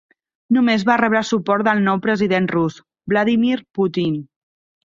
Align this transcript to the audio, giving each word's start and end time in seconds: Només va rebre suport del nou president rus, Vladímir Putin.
Només 0.55 0.85
va 0.89 0.95
rebre 1.01 1.21
suport 1.33 1.69
del 1.69 1.83
nou 1.89 2.01
president 2.07 2.49
rus, 2.55 2.79
Vladímir 3.15 3.63
Putin. 3.81 4.21